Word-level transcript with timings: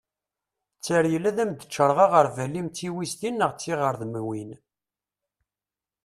tteryel 0.81 1.23
ad 1.29 1.37
am-d-ččareγ 1.43 1.99
aγerbal-im 2.05 2.67
d 2.69 2.73
tiwiztin 2.75 3.35
neγ 3.39 3.51
tiγredmiwin 3.55 4.51